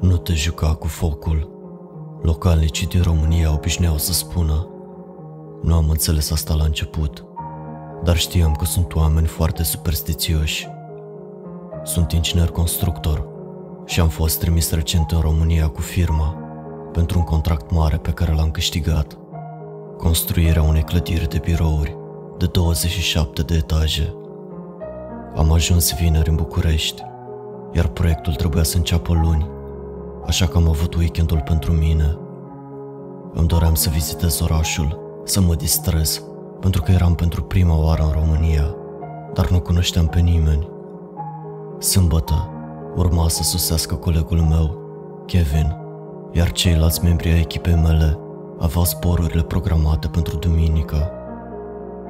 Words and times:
Nu 0.00 0.16
te 0.16 0.32
juca 0.32 0.74
cu 0.74 0.86
focul. 0.86 1.50
Localnicii 2.22 2.86
din 2.86 3.02
România 3.02 3.52
obișnuiau 3.52 3.98
să 3.98 4.12
spună. 4.12 4.68
Nu 5.62 5.74
am 5.74 5.88
înțeles 5.88 6.30
asta 6.30 6.54
la 6.54 6.64
început, 6.64 7.24
dar 8.04 8.16
știam 8.16 8.54
că 8.54 8.64
sunt 8.64 8.94
oameni 8.94 9.26
foarte 9.26 9.62
superstițioși. 9.62 10.68
Sunt 11.84 12.12
inginer 12.12 12.48
constructor 12.48 13.26
și 13.84 14.00
am 14.00 14.08
fost 14.08 14.38
trimis 14.38 14.70
recent 14.70 15.10
în 15.10 15.20
România 15.20 15.68
cu 15.68 15.80
firma 15.80 16.36
pentru 16.92 17.18
un 17.18 17.24
contract 17.24 17.70
mare 17.70 17.96
pe 17.96 18.10
care 18.10 18.32
l-am 18.32 18.50
câștigat. 18.50 19.18
Construirea 19.96 20.62
unei 20.62 20.82
clădiri 20.82 21.28
de 21.28 21.38
birouri 21.38 21.96
de 22.38 22.46
27 22.46 23.42
de 23.42 23.54
etaje. 23.54 24.14
Am 25.36 25.52
ajuns 25.52 25.94
vineri 25.94 26.28
în 26.28 26.36
București, 26.36 27.02
iar 27.72 27.86
proiectul 27.86 28.34
trebuia 28.34 28.62
să 28.62 28.76
înceapă 28.76 29.12
luni, 29.12 29.54
așa 30.26 30.46
că 30.46 30.56
am 30.56 30.68
avut 30.68 30.94
weekendul 30.94 31.40
pentru 31.44 31.72
mine. 31.72 32.18
Îmi 33.32 33.46
doream 33.46 33.74
să 33.74 33.90
vizitez 33.90 34.40
orașul, 34.40 35.20
să 35.24 35.40
mă 35.40 35.54
distrez, 35.54 36.22
pentru 36.60 36.82
că 36.82 36.92
eram 36.92 37.14
pentru 37.14 37.42
prima 37.42 37.78
oară 37.82 38.02
în 38.02 38.10
România, 38.10 38.74
dar 39.34 39.50
nu 39.50 39.60
cunoșteam 39.60 40.06
pe 40.06 40.20
nimeni. 40.20 40.68
Sâmbătă 41.78 42.50
urma 42.96 43.28
să 43.28 43.42
susească 43.42 43.94
colegul 43.94 44.40
meu, 44.40 44.84
Kevin, 45.26 45.76
iar 46.32 46.52
ceilalți 46.52 47.04
membri 47.04 47.30
ai 47.30 47.40
echipei 47.40 47.74
mele 47.74 48.18
aveau 48.58 48.84
zborurile 48.84 49.42
programate 49.42 50.08
pentru 50.08 50.36
duminică. 50.36 51.10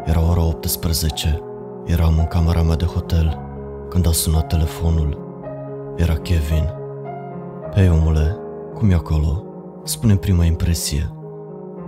Era 0.04 0.30
ora 0.30 0.42
18, 0.42 1.42
eram 1.84 2.18
în 2.18 2.26
camera 2.26 2.62
mea 2.62 2.76
de 2.76 2.84
hotel 2.84 3.38
când 3.88 4.06
a 4.06 4.12
sunat 4.12 4.46
telefonul. 4.46 5.24
Era 5.96 6.14
Kevin. 6.14 6.84
Hei 7.74 7.88
omule, 7.88 8.36
cum 8.74 8.90
e 8.90 8.94
acolo? 8.94 9.44
spune 9.84 10.16
prima 10.16 10.44
impresie. 10.44 11.10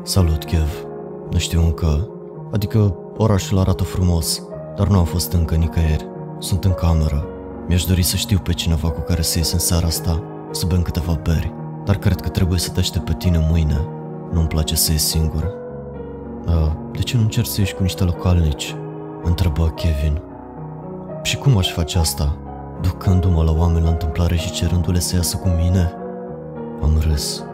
Salut, 0.02 0.44
Kev. 0.44 0.86
Nu 1.30 1.38
știu 1.38 1.62
încă, 1.62 2.10
adică 2.52 2.96
orașul 3.16 3.58
arată 3.58 3.84
frumos, 3.84 4.42
dar 4.76 4.88
nu 4.88 4.98
am 4.98 5.04
fost 5.04 5.32
încă 5.32 5.54
nicăieri. 5.54 6.08
Sunt 6.38 6.64
în 6.64 6.74
cameră. 6.74 7.26
Mi-aș 7.68 7.84
dori 7.84 8.02
să 8.02 8.16
știu 8.16 8.38
pe 8.38 8.52
cineva 8.52 8.90
cu 8.90 9.00
care 9.00 9.22
să 9.22 9.38
ies 9.38 9.52
în 9.52 9.58
seara 9.58 9.86
asta, 9.86 10.22
să 10.50 10.66
bem 10.66 10.82
câteva 10.82 11.20
beri, 11.22 11.52
dar 11.84 11.96
cred 11.96 12.20
că 12.20 12.28
trebuie 12.28 12.58
să 12.58 12.70
te 12.70 12.80
aștept 12.80 13.04
pe 13.04 13.14
tine 13.18 13.46
mâine. 13.50 13.88
Nu-mi 14.32 14.48
place 14.48 14.74
să 14.76 14.92
ies 14.92 15.06
singur. 15.06 15.50
A, 16.46 16.76
de 16.92 17.02
ce 17.02 17.16
nu 17.16 17.22
încerci 17.22 17.46
să 17.46 17.60
ieși 17.60 17.74
cu 17.74 17.82
niște 17.82 18.04
localnici? 18.04 18.74
Întrebă 19.22 19.68
Kevin. 19.68 20.22
Și 21.22 21.36
cum 21.36 21.56
aș 21.56 21.72
face 21.72 21.98
asta? 21.98 22.36
Ducându-mă 22.80 23.42
la 23.42 23.52
oameni 23.52 23.84
la 23.84 23.90
întâmplare 23.90 24.36
și 24.36 24.52
cerându-le 24.52 24.98
să 24.98 25.16
iasă 25.16 25.36
cu 25.36 25.48
mine? 25.48 25.92
Am 26.82 26.98
râs. 27.08 27.44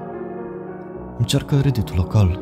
Încearcă 1.18 1.60
Reddit-ul 1.60 1.96
local. 1.96 2.38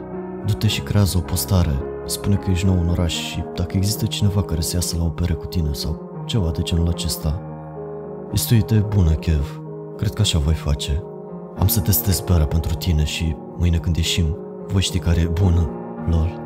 Du-te 0.47 0.67
și 0.67 0.81
creează 0.81 1.19
o 1.19 1.21
postare. 1.21 1.83
Spune 2.07 2.37
că 2.37 2.51
ești 2.51 2.67
nou 2.67 2.81
în 2.81 2.89
oraș 2.89 3.15
și 3.15 3.45
dacă 3.55 3.77
există 3.77 4.07
cineva 4.07 4.43
care 4.43 4.61
să 4.61 4.77
iasă 4.77 4.97
la 4.97 5.05
o 5.05 5.09
bere 5.09 5.33
cu 5.33 5.47
tine 5.47 5.73
sau 5.73 6.25
ceva 6.27 6.51
de 6.51 6.63
genul 6.63 6.89
acesta. 6.89 7.41
Este 8.33 8.55
o 8.55 8.57
idee 8.57 8.81
bună, 8.81 9.11
Kev. 9.11 9.61
Cred 9.97 10.13
că 10.13 10.21
așa 10.21 10.39
voi 10.39 10.55
face. 10.55 11.03
Am 11.59 11.67
să 11.67 11.81
testez 11.81 12.21
berea 12.21 12.47
pentru 12.47 12.75
tine 12.75 13.05
și 13.05 13.37
mâine 13.57 13.77
când 13.77 13.97
ieșim, 13.97 14.37
voi 14.67 14.81
ști 14.81 14.99
care 14.99 15.21
e 15.21 15.31
bună. 15.43 15.71
Lol. 16.07 16.41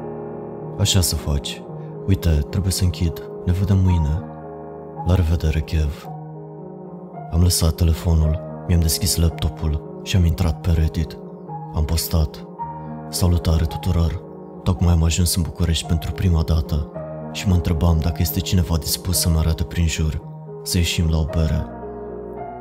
Așa 0.79 1.01
să 1.01 1.15
faci. 1.15 1.63
Uite, 2.07 2.29
trebuie 2.29 2.73
să 2.73 2.85
închid. 2.85 3.31
Ne 3.45 3.53
vedem 3.53 3.79
mâine. 3.79 4.23
La 5.07 5.15
revedere, 5.15 5.61
Kev. 5.61 6.09
Am 7.33 7.43
lăsat 7.43 7.75
telefonul, 7.75 8.41
mi-am 8.69 8.81
deschis 8.81 9.17
laptopul 9.17 10.01
și 10.03 10.17
am 10.17 10.25
intrat 10.25 10.61
pe 10.61 10.71
Reddit. 10.71 11.19
Am 11.75 11.85
postat. 11.85 12.47
Salutare 13.09 13.65
tuturor! 13.65 14.25
Tocmai 14.63 14.93
am 14.93 15.03
ajuns 15.03 15.37
în 15.37 15.43
București 15.43 15.87
pentru 15.87 16.13
prima 16.13 16.43
dată 16.43 16.91
și 17.33 17.49
mă 17.49 17.55
întrebam 17.55 17.99
dacă 18.03 18.17
este 18.19 18.41
cineva 18.41 18.77
dispus 18.77 19.19
să 19.19 19.29
mă 19.29 19.39
arate 19.39 19.65
prin 19.65 19.87
jur, 19.87 20.21
să 20.63 20.77
ieșim 20.77 21.09
la 21.11 21.19
o 21.19 21.25
bere. 21.25 21.67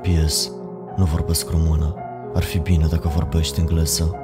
P.S. 0.01 0.51
Nu 0.95 1.05
vorbesc 1.05 1.49
română. 1.49 1.95
Ar 2.33 2.43
fi 2.43 2.59
bine 2.59 2.85
dacă 2.89 3.07
vorbești 3.07 3.59
engleză. 3.59 4.15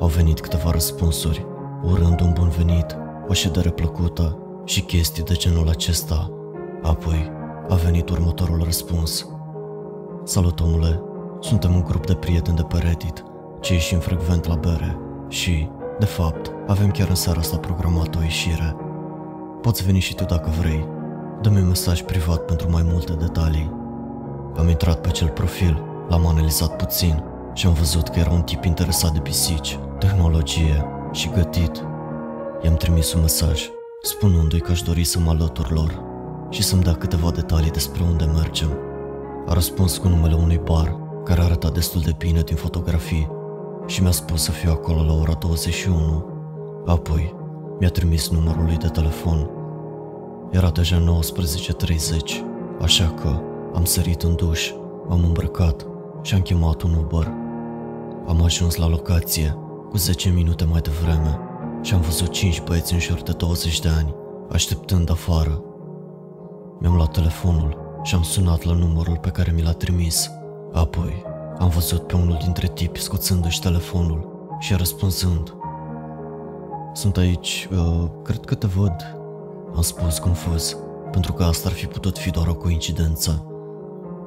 Au 0.00 0.06
venit 0.06 0.40
câteva 0.40 0.70
răspunsuri, 0.70 1.46
urând 1.82 2.20
un 2.20 2.32
bun 2.32 2.48
venit, 2.48 2.96
o 3.28 3.32
ședere 3.32 3.70
plăcută 3.70 4.38
și 4.64 4.80
chestii 4.80 5.22
de 5.22 5.34
genul 5.34 5.68
acesta. 5.68 6.30
Apoi 6.82 7.32
a 7.68 7.74
venit 7.74 8.08
următorul 8.08 8.62
răspuns. 8.64 9.26
Salut 10.24 10.60
omule, 10.60 11.00
suntem 11.40 11.74
un 11.74 11.82
grup 11.82 12.06
de 12.06 12.14
prieteni 12.14 12.56
de 12.56 12.62
pe 12.62 12.78
Reddit, 12.78 13.24
ce 13.60 13.72
ieșim 13.72 13.98
frecvent 13.98 14.46
la 14.46 14.54
bere 14.54 14.98
și, 15.28 15.68
de 15.98 16.04
fapt, 16.04 16.52
avem 16.66 16.90
chiar 16.90 17.08
în 17.08 17.14
seara 17.14 17.38
asta 17.38 17.56
programat 17.56 18.16
o 18.16 18.22
ieșire. 18.22 18.76
Poți 19.60 19.84
veni 19.84 19.98
și 19.98 20.14
tu 20.14 20.24
dacă 20.24 20.50
vrei. 20.58 20.88
Dă-mi 21.40 21.60
un 21.60 21.66
mesaj 21.66 22.02
privat 22.02 22.44
pentru 22.44 22.70
mai 22.70 22.82
multe 22.84 23.12
detalii. 23.12 23.72
Am 24.56 24.68
intrat 24.68 25.00
pe 25.00 25.08
acel 25.08 25.28
profil, 25.28 25.82
l-am 26.08 26.26
analizat 26.26 26.76
puțin 26.76 27.24
și 27.52 27.66
am 27.66 27.72
văzut 27.72 28.08
că 28.08 28.18
era 28.18 28.30
un 28.30 28.42
tip 28.42 28.64
interesat 28.64 29.12
de 29.12 29.20
pisici, 29.20 29.78
tehnologie 29.98 30.84
și 31.12 31.30
gătit. 31.34 31.84
I-am 32.62 32.74
trimis 32.74 33.12
un 33.12 33.20
mesaj, 33.20 33.70
spunându-i 34.02 34.60
că 34.60 34.70
aș 34.70 34.82
dori 34.82 35.04
să 35.04 35.18
mă 35.18 35.30
alătur 35.30 35.70
lor 35.70 36.02
și 36.50 36.62
să-mi 36.62 36.82
dea 36.82 36.94
câteva 36.94 37.30
detalii 37.30 37.70
despre 37.70 38.02
unde 38.02 38.24
mergem. 38.24 38.70
A 39.46 39.52
răspuns 39.52 39.96
cu 39.96 40.08
numele 40.08 40.34
unui 40.34 40.60
bar, 40.64 40.96
care 41.24 41.40
arăta 41.40 41.70
destul 41.70 42.00
de 42.00 42.14
bine 42.18 42.40
din 42.40 42.56
fotografii 42.56 43.28
și 43.86 44.02
mi-a 44.02 44.10
spus 44.10 44.42
să 44.42 44.50
fiu 44.50 44.70
acolo 44.70 45.04
la 45.04 45.12
ora 45.12 45.32
21. 45.32 46.26
Apoi 46.86 47.34
mi-a 47.78 47.88
trimis 47.88 48.30
numărul 48.30 48.64
lui 48.64 48.76
de 48.76 48.88
telefon. 48.88 49.50
Era 50.50 50.70
deja 50.70 50.96
19.30, 50.96 51.02
așa 52.80 53.14
că 53.22 53.40
am 53.74 53.84
sărit 53.84 54.22
în 54.22 54.34
duș, 54.34 54.70
am 55.08 55.24
îmbrăcat 55.24 55.86
și 56.22 56.34
am 56.34 56.40
chemat 56.40 56.82
un 56.82 56.94
Uber. 56.94 57.32
Am 58.26 58.42
ajuns 58.42 58.76
la 58.76 58.88
locație 58.88 59.56
cu 59.90 59.96
10 59.96 60.30
minute 60.30 60.64
mai 60.64 60.80
devreme 60.80 61.38
și 61.80 61.94
am 61.94 62.00
văzut 62.00 62.28
5 62.28 62.62
băieți 62.62 62.92
în 62.92 62.98
jur 62.98 63.22
de 63.22 63.32
20 63.32 63.80
de 63.80 63.88
ani, 63.88 64.14
așteptând 64.52 65.10
afară. 65.10 65.62
Mi-am 66.80 66.94
luat 66.94 67.12
telefonul 67.12 67.81
și 68.02 68.14
am 68.14 68.22
sunat 68.22 68.62
la 68.62 68.72
numărul 68.72 69.16
pe 69.16 69.28
care 69.28 69.50
mi 69.50 69.62
l-a 69.62 69.72
trimis. 69.72 70.30
Apoi 70.72 71.22
am 71.58 71.68
văzut 71.68 72.06
pe 72.06 72.16
unul 72.16 72.38
dintre 72.42 72.66
tipi 72.66 73.00
scoțându-și 73.00 73.60
telefonul 73.60 74.48
și 74.58 74.74
răspunzând. 74.74 75.54
Sunt 76.92 77.16
aici, 77.16 77.68
uh, 77.72 78.04
cred 78.22 78.44
că 78.44 78.54
te 78.54 78.66
văd, 78.66 79.16
am 79.74 79.82
spus 79.82 80.18
confuz, 80.18 80.76
pentru 81.10 81.32
că 81.32 81.44
asta 81.44 81.68
ar 81.68 81.74
fi 81.74 81.86
putut 81.86 82.18
fi 82.18 82.30
doar 82.30 82.46
o 82.48 82.54
coincidență. 82.54 83.46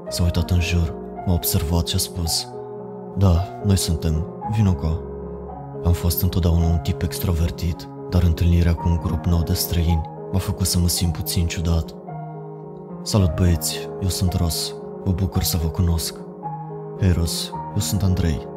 S-a 0.10 0.24
uitat 0.24 0.52
în 0.52 0.60
jur, 0.60 0.94
m-a 1.26 1.34
observat 1.34 1.88
și 1.88 1.96
a 1.96 2.00
spus 2.00 2.48
Da, 3.18 3.48
noi 3.64 3.78
suntem, 3.78 4.26
vino 4.56 4.74
ca. 4.74 5.00
Am 5.86 5.92
fost 5.92 6.22
întotdeauna 6.22 6.66
un 6.66 6.78
tip 6.78 7.02
extrovertit, 7.02 7.88
dar 8.10 8.24
întâlnirea 8.24 8.76
cu 8.76 8.88
un 8.88 9.00
grup 9.04 9.26
nou 9.26 9.44
de 9.44 9.54
străini 9.54 10.10
m-a 10.32 10.40
făcut 10.40 10.66
să 10.66 10.80
mă 10.80 10.88
simt 10.88 11.14
puțin 11.14 11.48
ciudat. 11.48 12.05
Salut 13.08 13.36
băieți, 13.36 13.90
eu 14.02 14.10
sunt 14.10 14.34
Ros, 14.34 14.74
mă 15.04 15.12
bucur 15.12 15.44
să 15.44 15.58
vă 15.62 15.68
cunosc. 15.68 16.16
Hei 17.00 17.12
Ros, 17.12 17.52
eu 17.54 17.80
sunt 17.80 18.04
Andrei. 18.04 18.48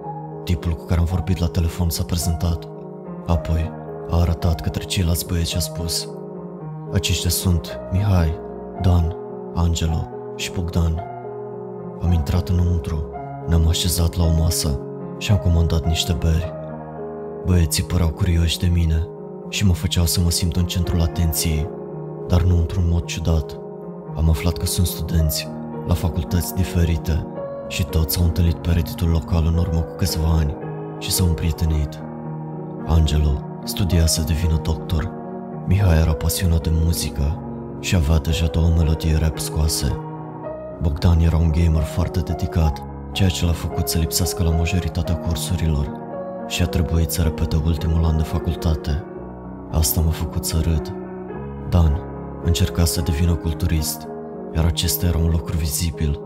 Tipul 0.44 0.72
cu 0.72 0.84
care 0.84 1.00
am 1.00 1.06
vorbit 1.06 1.38
la 1.38 1.47
telefon 1.47 1.91
s-a 1.91 2.03
prezentat. 2.03 2.69
Apoi 3.26 3.70
a 4.10 4.20
arătat 4.20 4.60
către 4.60 4.84
ceilalți 4.84 5.26
băieți 5.26 5.50
și 5.50 5.56
a 5.56 5.60
spus 5.60 6.09
Aceștia 6.92 7.31
sunt 7.31 7.78
Mihai, 7.92 8.38
Dan, 8.82 9.16
Angelo 9.54 10.09
și 10.36 10.53
Bogdan. 10.53 11.03
Am 12.03 12.12
intrat 12.12 12.48
înăuntru, 12.48 13.10
ne-am 13.48 13.69
așezat 13.69 14.16
la 14.16 14.24
o 14.24 14.33
masă 14.39 14.80
și 15.18 15.30
am 15.30 15.39
comandat 15.39 15.86
niște 15.86 16.16
beri. 16.18 16.53
Băieții 17.44 17.84
păreau 17.84 18.09
curioși 18.09 18.59
de 18.59 18.66
mine 18.66 19.09
și 19.48 19.65
mă 19.65 19.72
făceau 19.72 20.04
să 20.04 20.21
mă 20.21 20.30
simt 20.30 20.56
în 20.56 20.66
centrul 20.66 21.01
atenției, 21.01 21.68
dar 22.28 22.42
nu 22.42 22.56
într-un 22.56 22.84
mod 22.89 23.04
ciudat. 23.04 23.67
Am 24.18 24.28
aflat 24.28 24.56
că 24.56 24.66
sunt 24.66 24.86
studenți 24.86 25.48
la 25.86 25.94
facultăți 25.94 26.54
diferite 26.54 27.26
și 27.68 27.84
toți 27.84 28.15
s-au 28.15 28.24
întâlnit 28.24 28.56
pe 28.56 28.70
redditul 28.70 29.09
local 29.09 29.47
în 29.47 29.56
urmă 29.56 29.80
cu 29.80 29.94
câțiva 29.97 30.28
ani 30.38 30.54
și 30.98 31.10
s-au 31.10 31.26
împrietenit. 31.26 31.98
Angelo 32.86 33.60
studia 33.65 34.06
să 34.06 34.22
devină 34.22 34.60
doctor. 34.62 35.10
Mihai 35.66 35.98
era 35.98 36.12
pasionat 36.12 36.62
de 36.62 36.70
muzică 36.84 37.42
și 37.80 37.94
avea 37.94 38.18
deja 38.18 38.47
două 38.47 38.68
melodii 38.76 39.18
rap 39.20 39.38
scoase. 39.38 39.98
Bogdan 40.82 41.20
era 41.20 41.36
un 41.36 41.53
gamer 41.53 41.82
foarte 41.82 42.20
dedicat, 42.20 42.82
ceea 43.12 43.28
ce 43.28 43.44
l-a 43.44 43.53
făcut 43.53 43.88
să 43.88 43.98
lipsească 43.98 44.42
la 44.42 44.50
majoritatea 44.50 45.16
cursurilor 45.16 45.91
și 46.47 46.62
a 46.62 46.66
trebuit 46.66 47.10
să 47.10 47.22
repete 47.22 47.56
ultimul 47.65 48.04
an 48.04 48.16
de 48.16 48.22
facultate. 48.22 49.04
Asta 49.70 50.00
m-a 50.00 50.10
făcut 50.10 50.44
să 50.44 50.56
râd. 50.62 50.94
Dan 51.68 52.08
încerca 52.45 52.85
să 52.85 53.01
devină 53.01 53.35
culturist, 53.35 54.09
iar 54.55 54.65
acesta 54.65 55.07
era 55.07 55.19
un 55.19 55.31
lucru 55.31 55.57
vizibil. 55.57 56.21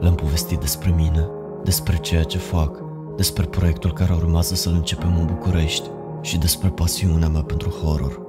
Le-am 0.00 0.14
povestit 0.14 0.58
despre 0.58 0.90
mine, 0.90 1.28
despre 1.64 1.96
ceea 1.96 2.22
ce 2.22 2.38
fac, 2.38 2.82
despre 3.16 3.46
proiectul 3.46 3.92
care 3.92 4.12
urmează 4.12 4.54
să-l 4.54 4.72
începem 4.72 5.16
în 5.18 5.26
București 5.26 5.90
și 6.20 6.38
despre 6.38 6.68
pasiunea 6.68 7.28
mea 7.28 7.42
pentru 7.42 7.70
horror. 7.70 8.20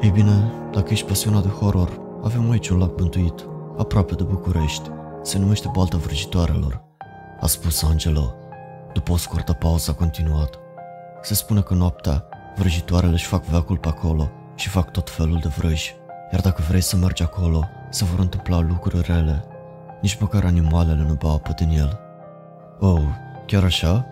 Ei 0.00 0.10
bine, 0.10 0.52
dacă 0.72 0.92
ești 0.92 1.06
pasionat 1.06 1.42
de 1.42 1.48
horror, 1.48 2.00
avem 2.22 2.50
aici 2.50 2.68
un 2.68 2.78
lac 2.78 2.94
bântuit, 2.94 3.46
aproape 3.78 4.14
de 4.14 4.22
București. 4.22 4.90
Se 5.22 5.38
numește 5.38 5.70
Balta 5.72 5.96
Vrăjitoarelor, 5.96 6.82
a 7.40 7.46
spus 7.46 7.82
Angelo. 7.82 8.34
După 8.92 9.12
o 9.12 9.16
scurtă 9.16 9.52
pauză 9.52 9.90
a 9.90 9.94
continuat. 9.94 10.58
Se 11.22 11.34
spune 11.34 11.60
că 11.60 11.74
noaptea, 11.74 12.24
vrăjitoarele 12.56 13.12
își 13.12 13.26
fac 13.26 13.44
veacul 13.44 13.76
pe 13.76 13.88
acolo 13.88 14.30
și 14.58 14.68
fac 14.68 14.90
tot 14.90 15.10
felul 15.10 15.38
de 15.42 15.48
vrăji. 15.56 15.96
Iar 16.32 16.40
dacă 16.40 16.64
vrei 16.68 16.80
să 16.80 16.96
mergi 16.96 17.22
acolo, 17.22 17.68
se 17.90 18.04
vor 18.04 18.18
întâmpla 18.18 18.60
lucruri 18.60 19.12
rele. 19.12 19.44
Nici 20.02 20.18
măcar 20.20 20.44
animalele 20.44 21.04
nu 21.08 21.14
beau 21.14 21.34
apă 21.34 21.52
din 21.56 21.68
el. 21.68 21.98
Oh, 22.78 23.02
chiar 23.46 23.64
așa? 23.64 24.06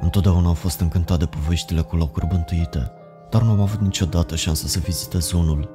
Întotdeauna 0.00 0.48
am 0.48 0.54
fost 0.54 0.80
încântat 0.80 1.18
de 1.18 1.26
poveștile 1.26 1.80
cu 1.80 1.96
locuri 1.96 2.26
bântuite, 2.26 2.90
dar 3.30 3.42
nu 3.42 3.50
am 3.50 3.60
avut 3.60 3.80
niciodată 3.80 4.36
șansa 4.36 4.66
să 4.66 4.78
vizitez 4.78 5.32
unul. 5.32 5.70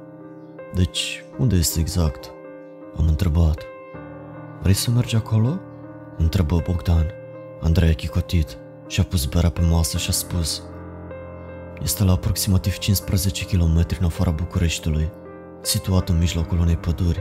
Deci, 0.74 1.24
unde 1.38 1.56
este 1.56 1.80
exact? 1.80 2.30
Am 2.98 3.06
întrebat. 3.06 3.62
Vrei 4.60 4.74
să 4.74 4.90
mergi 4.90 5.16
acolo? 5.16 5.58
Întrebă 6.16 6.62
Bogdan. 6.66 7.06
Andrei 7.60 7.90
a 7.90 7.94
chicotit 7.94 8.58
și 8.86 9.00
a 9.00 9.02
pus 9.02 9.24
berea 9.24 9.50
pe 9.50 9.60
masă 9.60 9.98
și 9.98 10.08
a 10.08 10.12
spus 10.12 10.62
Este 11.82 12.04
la 12.04 12.12
aproximativ 12.12 12.78
15 12.78 13.44
km 13.44 13.86
în 13.98 14.04
afara 14.04 14.30
Bucureștiului, 14.30 15.10
situat 15.62 16.08
în 16.08 16.18
mijlocul 16.18 16.58
unei 16.58 16.76
păduri. 16.76 17.20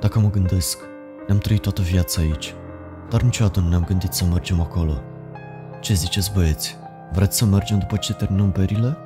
Dacă 0.00 0.18
mă 0.18 0.30
gândesc, 0.30 0.78
ne-am 1.26 1.38
trăit 1.38 1.60
toată 1.60 1.82
viața 1.82 2.20
aici, 2.20 2.54
dar 3.10 3.22
niciodată 3.22 3.60
nu 3.60 3.68
ne-am 3.68 3.84
gândit 3.84 4.12
să 4.12 4.24
mergem 4.24 4.60
acolo. 4.60 5.02
Ce 5.80 5.94
ziceți 5.94 6.32
băieți? 6.32 6.76
Vreți 7.12 7.36
să 7.36 7.44
mergem 7.44 7.78
după 7.78 7.96
ce 7.96 8.14
terminăm 8.14 8.50
berile? 8.50 8.96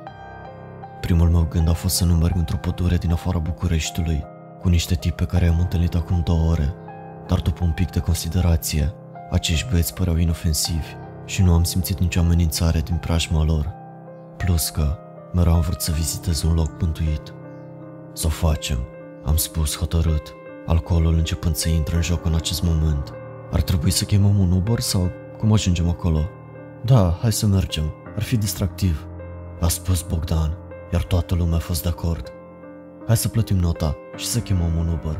Primul 1.01 1.29
meu 1.29 1.47
gând 1.49 1.69
a 1.69 1.73
fost 1.73 1.95
să 1.95 2.05
nu 2.05 2.13
merg 2.13 2.35
într-o 2.35 2.57
pădure 2.57 2.97
din 2.97 3.11
afara 3.11 3.37
Bucureștiului, 3.37 4.23
cu 4.61 4.69
niște 4.69 4.95
tipe 4.95 5.25
care 5.25 5.47
am 5.47 5.59
întâlnit 5.59 5.95
acum 5.95 6.21
două 6.23 6.49
ore, 6.49 6.73
dar 7.27 7.39
după 7.39 7.63
un 7.63 7.71
pic 7.71 7.89
de 7.89 7.99
considerație, 7.99 8.93
acești 9.31 9.67
băieți 9.69 9.93
păreau 9.93 10.17
inofensivi 10.17 10.95
și 11.25 11.41
nu 11.41 11.53
am 11.53 11.63
simțit 11.63 11.99
nicio 11.99 12.19
amenințare 12.19 12.79
din 12.79 12.95
preajma 12.95 13.43
lor. 13.43 13.79
Plus 14.45 14.69
că 14.69 14.97
mereu 15.33 15.53
am 15.53 15.61
vrut 15.61 15.81
să 15.81 15.91
vizitez 15.91 16.43
un 16.43 16.53
loc 16.53 16.77
pântuit. 16.77 17.33
Să 18.13 18.27
o 18.27 18.29
facem, 18.29 18.77
am 19.25 19.35
spus 19.35 19.77
hotărât, 19.77 20.33
alcoolul 20.65 21.13
începând 21.13 21.55
să 21.55 21.69
intre 21.69 21.95
în 21.95 22.01
joc 22.01 22.25
în 22.25 22.35
acest 22.35 22.63
moment. 22.63 23.13
Ar 23.51 23.61
trebui 23.61 23.91
să 23.91 24.05
chemăm 24.05 24.39
un 24.39 24.51
Uber 24.51 24.79
sau 24.79 25.11
cum 25.37 25.53
ajungem 25.53 25.89
acolo? 25.89 26.29
Da, 26.85 27.17
hai 27.21 27.31
să 27.31 27.45
mergem, 27.45 27.93
ar 28.15 28.23
fi 28.23 28.37
distractiv, 28.37 29.07
a 29.59 29.67
spus 29.67 30.01
Bogdan, 30.01 30.57
iar 30.91 31.03
toată 31.03 31.35
lumea 31.35 31.55
a 31.55 31.59
fost 31.59 31.83
de 31.83 31.89
acord. 31.89 32.31
Hai 33.07 33.17
să 33.17 33.27
plătim 33.27 33.57
nota 33.57 33.95
și 34.15 34.25
să 34.25 34.39
chemăm 34.39 34.75
un 34.77 34.87
Uber. 34.87 35.19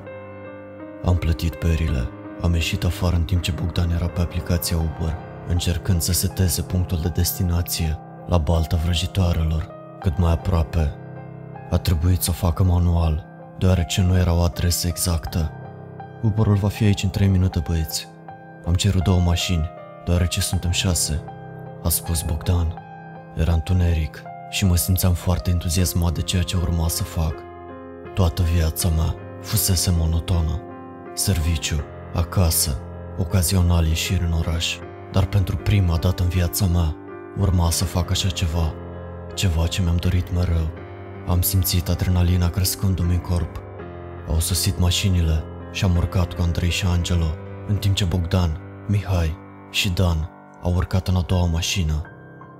Am 1.05 1.15
plătit 1.15 1.55
perile. 1.55 2.09
Am 2.41 2.53
ieșit 2.53 2.83
afară 2.83 3.15
în 3.15 3.23
timp 3.23 3.41
ce 3.41 3.51
Bogdan 3.51 3.91
era 3.91 4.07
pe 4.07 4.21
aplicația 4.21 4.77
Uber, 4.77 5.15
încercând 5.47 6.01
să 6.01 6.13
seteze 6.13 6.61
punctul 6.61 6.99
de 7.01 7.09
destinație 7.09 7.99
la 8.27 8.37
balta 8.37 8.77
vrăjitoarelor, 8.83 9.69
cât 9.99 10.17
mai 10.17 10.31
aproape. 10.31 10.95
A 11.69 11.77
trebuit 11.77 12.21
să 12.21 12.29
o 12.29 12.33
facă 12.33 12.63
manual, 12.63 13.25
deoarece 13.57 14.01
nu 14.01 14.17
era 14.17 14.33
o 14.33 14.41
adresă 14.41 14.87
exactă. 14.87 15.51
Uberul 16.21 16.55
va 16.55 16.67
fi 16.67 16.83
aici 16.83 17.03
în 17.03 17.09
3 17.09 17.27
minute, 17.27 17.59
băieți. 17.67 18.07
Am 18.65 18.73
cerut 18.73 19.03
două 19.03 19.19
mașini, 19.19 19.69
deoarece 20.05 20.41
suntem 20.41 20.71
șase, 20.71 21.23
a 21.83 21.89
spus 21.89 22.21
Bogdan. 22.21 22.73
Era 23.35 23.53
întuneric 23.53 24.21
și 24.49 24.65
mă 24.65 24.75
simțeam 24.75 25.13
foarte 25.13 25.49
entuziasmat 25.49 26.13
de 26.13 26.21
ceea 26.21 26.41
ce 26.41 26.57
urma 26.57 26.87
să 26.87 27.03
fac. 27.03 27.33
Toată 28.13 28.41
viața 28.41 28.89
mea 28.89 29.15
fusese 29.41 29.93
monotonă. 29.97 30.61
Serviciu, 31.13 31.81
acasă, 32.13 32.77
ocazional 33.17 33.85
ieșiri 33.85 34.23
în 34.23 34.31
oraș, 34.31 34.77
dar 35.11 35.25
pentru 35.25 35.57
prima 35.57 35.97
dată 35.97 36.23
în 36.23 36.29
viața 36.29 36.65
mea 36.65 36.95
urma 37.39 37.69
să 37.69 37.85
fac 37.85 38.09
așa 38.09 38.29
ceva, 38.29 38.73
ceva 39.35 39.67
ce 39.67 39.81
mi-am 39.81 39.95
dorit 39.95 40.33
mereu. 40.33 40.69
Am 41.27 41.41
simțit 41.41 41.89
adrenalina 41.89 42.49
crescându-mi 42.49 43.13
în 43.13 43.19
corp. 43.19 43.61
Au 44.27 44.39
sosit 44.39 44.79
mașinile 44.79 45.43
și 45.71 45.83
am 45.83 45.95
urcat 45.95 46.33
cu 46.33 46.41
Andrei 46.41 46.69
și 46.69 46.85
Angelo, 46.85 47.35
în 47.67 47.75
timp 47.75 47.95
ce 47.95 48.05
Bogdan, 48.05 48.59
Mihai 48.87 49.37
și 49.71 49.89
Dan 49.89 50.29
au 50.61 50.73
urcat 50.73 51.07
în 51.07 51.15
a 51.15 51.21
doua 51.21 51.45
mașină. 51.45 52.01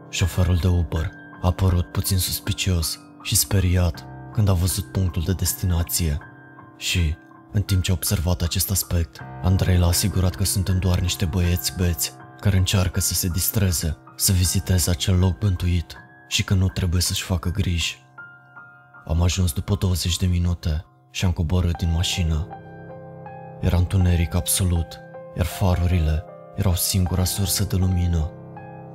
Șoferul 0.10 0.56
de 0.56 0.68
Uber 0.68 1.12
a 1.42 1.52
părut 1.52 1.86
puțin 1.86 2.18
suspicios 2.18 3.00
și 3.22 3.36
speriat 3.36 4.06
când 4.34 4.50
a 4.50 4.54
văzut 4.54 4.92
punctul 4.92 5.22
de 5.26 5.34
destinație 5.34 6.18
și, 6.78 7.16
în 7.52 7.62
timp 7.62 7.84
ce 7.84 7.92
a 7.92 7.94
observat 7.94 8.42
acest 8.42 8.72
aspect, 8.72 9.20
Andrei 9.42 9.78
l-a 9.78 9.88
asigurat 9.88 10.36
că 10.36 10.44
suntem 10.44 10.80
doar 10.80 11.00
niște 11.00 11.26
băieți 11.26 11.74
beți 11.78 12.14
care 12.40 12.58
încearcă 12.58 13.00
să 13.00 13.14
se 13.14 13.28
distreze, 13.28 13.98
să 14.22 14.32
viziteze 14.32 14.90
acel 14.90 15.20
loc 15.20 15.38
bântuit 15.38 15.98
și 16.28 16.44
că 16.44 16.54
nu 16.54 16.68
trebuie 16.68 17.02
să-și 17.02 17.24
facă 17.24 17.50
griji. 17.50 18.02
Am 19.06 19.22
ajuns 19.22 19.52
după 19.52 19.76
20 19.76 20.18
de 20.18 20.26
minute 20.26 20.86
și 21.12 21.26
am 21.26 21.32
coborât 21.32 21.78
din 21.78 21.92
mașină. 21.92 22.48
Era 23.62 23.78
întuneric 23.78 24.34
absolut, 24.34 25.00
iar 25.38 25.46
farurile 25.46 26.24
erau 26.56 26.76
singura 26.76 27.24
sursă 27.24 27.64
de 27.64 27.76
lumină. 27.76 28.32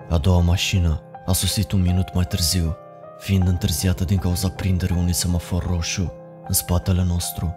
A 0.08 0.18
doua 0.18 0.40
mașină 0.40 1.02
a 1.26 1.32
sosit 1.32 1.72
un 1.72 1.80
minut 1.80 2.14
mai 2.14 2.24
târziu 2.24 2.76
fiind 3.18 3.48
întârziată 3.48 4.04
din 4.04 4.18
cauza 4.18 4.48
prinderii 4.48 4.96
unui 4.96 5.12
semafor 5.12 5.66
roșu 5.66 6.12
în 6.48 6.54
spatele 6.54 7.02
nostru. 7.02 7.54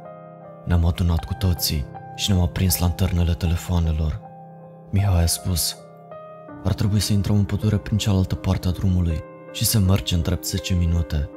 Ne-am 0.65 0.85
adunat 0.85 1.23
cu 1.23 1.33
toții 1.33 1.85
și 2.15 2.31
ne-am 2.31 2.41
aprins 2.41 2.77
lanternele 2.77 3.33
telefoanelor. 3.33 4.21
Mihai 4.91 5.23
a 5.23 5.25
spus, 5.25 5.77
ar 6.63 6.73
trebui 6.73 6.99
să 6.99 7.13
intrăm 7.13 7.35
în 7.35 7.43
pădure 7.43 7.77
prin 7.77 7.97
cealaltă 7.97 8.35
parte 8.35 8.67
a 8.67 8.71
drumului 8.71 9.23
și 9.51 9.65
să 9.65 9.79
mergem 9.79 10.21
drept 10.21 10.45
10 10.45 10.73
minute. 10.73 11.29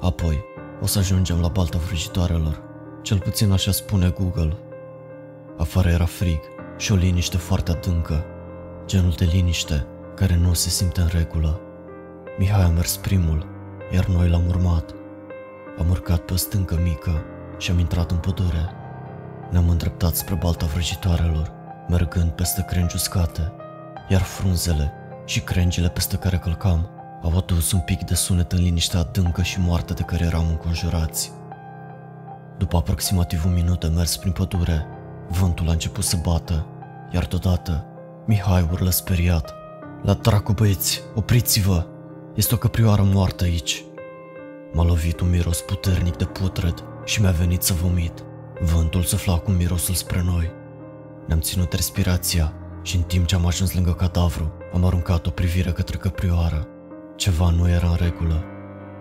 Apoi, 0.00 0.44
o 0.82 0.86
să 0.86 0.98
ajungem 0.98 1.40
la 1.40 1.48
balta 1.48 1.78
vrăjitoarelor. 1.78 2.62
Cel 3.02 3.18
puțin 3.18 3.52
așa 3.52 3.70
spune 3.70 4.08
Google. 4.08 4.56
Afară 5.56 5.88
era 5.88 6.04
frig 6.04 6.40
și 6.76 6.92
o 6.92 6.94
liniște 6.94 7.36
foarte 7.36 7.70
adâncă, 7.70 8.24
genul 8.86 9.14
de 9.16 9.28
liniște 9.32 9.86
care 10.14 10.36
nu 10.36 10.52
se 10.52 10.68
simte 10.68 11.00
în 11.00 11.08
regulă. 11.12 11.60
Mihai 12.38 12.62
a 12.62 12.68
mers 12.68 12.96
primul 12.96 13.58
iar 13.90 14.06
noi 14.06 14.28
l-am 14.28 14.46
urmat. 14.48 14.94
Am 15.78 15.90
urcat 15.90 16.18
pe 16.18 16.32
o 16.32 16.36
stâncă 16.36 16.78
mică 16.82 17.22
și 17.58 17.70
am 17.70 17.78
intrat 17.78 18.10
în 18.10 18.16
pădure. 18.16 18.70
Ne-am 19.50 19.68
îndreptat 19.68 20.14
spre 20.14 20.34
balta 20.34 20.66
vrăjitoarelor, 20.66 21.52
mergând 21.88 22.30
peste 22.30 22.64
crengi 22.68 22.94
uscate, 22.94 23.52
iar 24.10 24.22
frunzele 24.22 24.92
și 25.24 25.40
crengile 25.40 25.88
peste 25.88 26.16
care 26.16 26.36
călcam 26.36 26.90
au 27.22 27.36
adus 27.36 27.72
un 27.72 27.80
pic 27.80 28.04
de 28.04 28.14
sunet 28.14 28.52
în 28.52 28.62
liniștea 28.62 29.00
adâncă 29.00 29.42
și 29.42 29.60
moartă 29.60 29.92
de 29.92 30.02
care 30.02 30.24
eram 30.24 30.48
înconjurați. 30.48 31.32
După 32.58 32.76
aproximativ 32.76 33.44
un 33.44 33.52
minut 33.52 33.80
de 33.80 33.86
mers 33.86 34.16
prin 34.16 34.32
pădure, 34.32 34.86
vântul 35.28 35.68
a 35.68 35.72
început 35.72 36.04
să 36.04 36.16
bată, 36.22 36.66
iar 37.12 37.26
deodată 37.26 37.84
Mihai 38.26 38.68
urlă 38.72 38.90
speriat. 38.90 39.54
La 40.02 40.14
dracu 40.14 40.52
băieți, 40.52 41.02
opriți-vă! 41.14 41.86
Este 42.34 42.54
o 42.54 42.56
căprioară 42.56 43.02
moartă 43.02 43.44
aici. 43.44 43.84
M-a 44.72 44.84
lovit 44.84 45.20
un 45.20 45.30
miros 45.30 45.60
puternic 45.60 46.16
de 46.16 46.24
putred 46.24 46.84
și 47.04 47.20
mi-a 47.20 47.30
venit 47.30 47.62
să 47.62 47.72
vomit. 47.72 48.24
Vântul 48.60 49.02
sufla 49.02 49.38
cu 49.38 49.50
mirosul 49.50 49.94
spre 49.94 50.22
noi. 50.22 50.50
Ne-am 51.26 51.40
ținut 51.40 51.72
respirația 51.72 52.52
și 52.82 52.96
în 52.96 53.02
timp 53.02 53.26
ce 53.26 53.34
am 53.34 53.46
ajuns 53.46 53.74
lângă 53.74 53.92
cadavru, 53.92 54.52
am 54.74 54.84
aruncat 54.84 55.26
o 55.26 55.30
privire 55.30 55.70
către 55.70 55.96
căprioară. 55.96 56.66
Ceva 57.16 57.50
nu 57.50 57.68
era 57.68 57.88
în 57.88 57.96
regulă. 57.96 58.44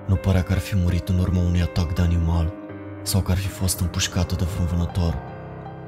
Nu 0.07 0.15
părea 0.15 0.41
că 0.41 0.51
ar 0.51 0.57
fi 0.57 0.75
murit 0.75 1.09
în 1.09 1.19
urma 1.19 1.39
unui 1.39 1.61
atac 1.61 1.93
de 1.93 2.01
animal 2.01 2.53
sau 3.03 3.21
că 3.21 3.31
ar 3.31 3.37
fi 3.37 3.47
fost 3.47 3.79
împușcată 3.79 4.35
de 4.35 4.43
vreun 4.43 4.67
vânător. 4.67 5.17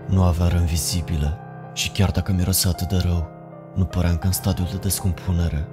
Nu 0.07 0.23
avea 0.23 0.47
răni 0.47 0.65
vizibile 0.65 1.37
și 1.73 1.89
chiar 1.89 2.11
dacă 2.11 2.31
mirosea 2.31 2.69
atât 2.69 2.87
de 2.87 2.97
rău, 2.97 3.27
nu 3.75 3.85
părea 3.85 4.09
încă 4.09 4.27
în 4.27 4.33
stadiul 4.33 4.67
de 4.71 4.77
descompunere. 4.77 5.67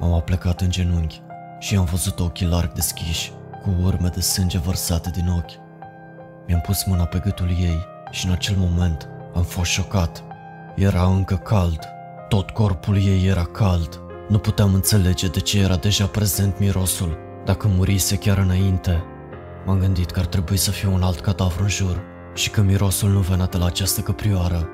M-am 0.00 0.12
aplecat 0.12 0.60
în 0.60 0.70
genunchi 0.70 1.22
și 1.58 1.76
am 1.76 1.84
văzut 1.84 2.20
ochii 2.20 2.46
larg 2.46 2.72
deschiși, 2.72 3.32
cu 3.62 3.70
urme 3.82 4.08
de 4.08 4.20
sânge 4.20 4.58
vărsate 4.58 5.10
din 5.10 5.28
ochi. 5.28 5.62
Mi-am 6.46 6.60
pus 6.60 6.84
mâna 6.84 7.04
pe 7.04 7.18
gâtul 7.18 7.48
ei 7.48 7.86
și 8.10 8.26
în 8.26 8.32
acel 8.32 8.56
moment 8.58 9.08
am 9.34 9.42
fost 9.42 9.70
șocat. 9.70 10.24
Era 10.74 11.04
încă 11.04 11.36
cald, 11.36 11.78
tot 12.28 12.50
corpul 12.50 12.96
ei 12.96 13.26
era 13.26 13.44
cald. 13.44 14.00
Nu 14.28 14.38
puteam 14.38 14.74
înțelege 14.74 15.28
de 15.28 15.40
ce 15.40 15.60
era 15.60 15.76
deja 15.76 16.06
prezent 16.06 16.58
mirosul, 16.58 17.18
dacă 17.44 17.68
murise 17.68 18.16
chiar 18.16 18.38
înainte. 18.38 19.02
M-am 19.66 19.78
gândit 19.78 20.10
că 20.10 20.18
ar 20.18 20.26
trebui 20.26 20.56
să 20.56 20.70
fie 20.70 20.88
un 20.88 21.02
alt 21.02 21.20
cadavru 21.20 21.62
în 21.62 21.68
jur 21.68 22.02
și 22.34 22.50
că 22.50 22.60
mirosul 22.60 23.10
nu 23.10 23.18
venea 23.18 23.46
de 23.46 23.56
la 23.56 23.66
această 23.66 24.00
căprioară, 24.00 24.68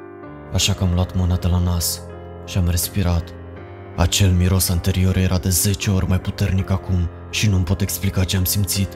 așa 0.53 0.73
că 0.73 0.85
am 0.85 0.95
luat 0.95 1.17
mâna 1.17 1.37
de 1.37 1.47
la 1.47 1.59
nas 1.59 2.01
și 2.47 2.59
am 2.59 2.69
respirat. 2.69 3.25
Acel 3.97 4.31
miros 4.31 4.69
anterior 4.69 5.17
era 5.17 5.39
de 5.39 5.49
10 5.49 5.91
ori 5.91 6.09
mai 6.09 6.21
puternic 6.21 6.71
acum 6.71 7.09
și 7.31 7.49
nu-mi 7.49 7.65
pot 7.65 7.81
explica 7.81 8.25
ce 8.25 8.37
am 8.37 8.45
simțit. 8.45 8.89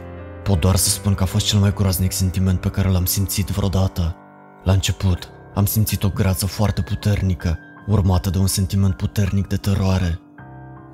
Pot 0.42 0.60
doar 0.60 0.76
să 0.76 0.88
spun 0.88 1.14
că 1.14 1.22
a 1.22 1.26
fost 1.26 1.46
cel 1.46 1.58
mai 1.58 1.72
groaznic 1.72 2.12
sentiment 2.12 2.60
pe 2.60 2.68
care 2.68 2.88
l-am 2.88 3.04
simțit 3.04 3.48
vreodată. 3.48 4.16
La 4.62 4.72
început, 4.72 5.30
am 5.54 5.66
simțit 5.66 6.04
o 6.04 6.08
grață 6.08 6.46
foarte 6.46 6.82
puternică, 6.82 7.58
urmată 7.86 8.30
de 8.30 8.38
un 8.38 8.46
sentiment 8.46 8.96
puternic 8.96 9.46
de 9.46 9.56
teroare. 9.56 10.20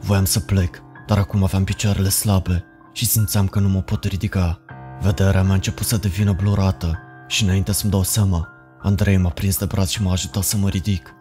Voiam 0.00 0.24
să 0.24 0.40
plec, 0.40 0.82
dar 1.06 1.18
acum 1.18 1.42
aveam 1.42 1.64
picioarele 1.64 2.08
slabe 2.08 2.64
și 2.92 3.06
simțeam 3.06 3.46
că 3.46 3.60
nu 3.60 3.68
mă 3.68 3.80
pot 3.80 4.04
ridica. 4.04 4.60
Vederea 5.00 5.42
mea 5.42 5.50
a 5.50 5.54
început 5.54 5.86
să 5.86 5.96
devină 5.96 6.32
blurată 6.32 6.98
și 7.26 7.44
înainte 7.44 7.72
să-mi 7.72 7.90
dau 7.90 8.02
seama, 8.02 8.48
Andrei 8.82 9.16
m-a 9.16 9.30
prins 9.30 9.58
de 9.58 9.64
braț 9.64 9.88
și 9.88 10.02
m-a 10.02 10.12
ajutat 10.12 10.42
să 10.42 10.56
mă 10.56 10.68
ridic. 10.68 11.14